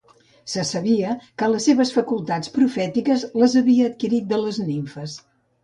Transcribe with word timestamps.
Se 0.53 0.61
sabia 0.69 1.11
que 1.41 1.49
les 1.51 1.67
seves 1.69 1.91
facultats 1.99 2.53
profètiques 2.57 3.29
les 3.45 3.59
havia 3.63 3.93
adquirit 3.93 4.29
de 4.35 4.43
les 4.43 4.61
nimfes. 4.67 5.19